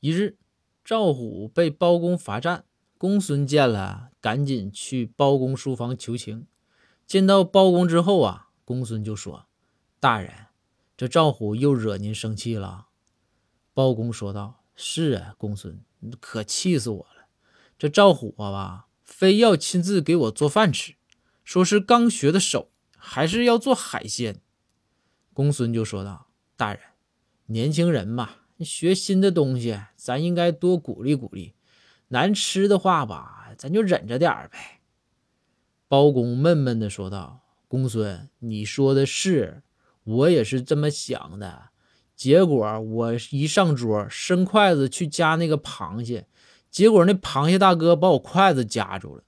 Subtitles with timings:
[0.00, 0.36] 一日，
[0.84, 2.64] 赵虎被包公罚站，
[2.98, 6.46] 公孙见了，赶紧去包公书房求情。
[7.06, 9.46] 见到包公之后啊，公孙就说
[9.98, 10.32] ：“大人，
[10.96, 12.88] 这赵虎又惹您生气了。”
[13.72, 15.80] 包公说道：“是啊，公孙，
[16.20, 17.26] 可气死我了。
[17.78, 20.94] 这赵虎啊吧，非要亲自给我做饭吃，
[21.42, 24.42] 说是刚学的手，还是要做海鲜。”
[25.32, 26.80] 公孙就说道：“大人，
[27.46, 31.54] 年轻人嘛。”学新的东西，咱应该多鼓励鼓励。
[32.08, 34.80] 难吃的话吧，咱就忍着点儿呗。
[35.88, 39.62] 包公闷闷的说道：“公孙，你说的是，
[40.04, 41.70] 我也是这么想的。
[42.14, 46.26] 结果我一上桌，伸筷子去夹那个螃蟹，
[46.70, 49.22] 结果那螃蟹大哥把我筷子夹住了。